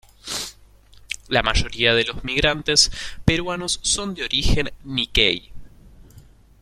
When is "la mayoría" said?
1.27-1.93